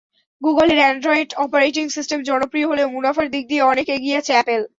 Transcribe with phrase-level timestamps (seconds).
[0.41, 4.61] গুগলের Android operating system জনপ্রিয় হলেও মুনাফার দিক দিয়ে অনেক এগিয়ে আছে অ্যাপল।